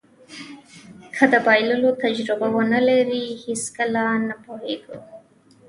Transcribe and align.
که 1.15 1.23
د 1.31 1.33
بایللو 1.45 1.89
تجربه 2.03 2.47
ونلرئ 2.57 3.23
هېڅکله 3.43 4.03
نه 4.27 4.35
پوهېږو. 4.43 4.97